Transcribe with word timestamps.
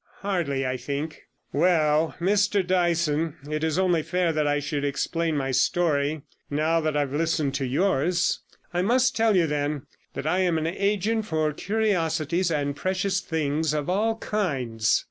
'Hardly, 0.21 0.65
I 0.65 0.77
think. 0.77 1.25
Well, 1.53 2.15
Mr 2.19 2.65
Dyson, 2.65 3.35
it 3.47 3.63
is 3.63 3.77
only 3.77 4.01
fair 4.01 4.33
that 4.33 4.47
I 4.47 4.57
should 4.59 4.83
explain 4.83 5.37
my 5.37 5.51
story, 5.51 6.23
now 6.49 6.81
that 6.81 6.97
I 6.97 7.01
have 7.01 7.13
listened 7.13 7.53
to 7.53 7.67
yours. 7.67 8.39
I 8.73 8.81
must 8.81 9.15
tell 9.15 9.35
you, 9.35 9.45
then, 9.45 9.83
that 10.15 10.25
I 10.25 10.39
am 10.39 10.57
an 10.57 10.65
agent 10.65 11.27
for 11.27 11.53
curiosities 11.53 12.49
and 12.49 12.75
precious 12.75 13.19
things 13.19 13.75
of 13.75 13.91
all 13.91 14.15
kinds. 14.15 14.99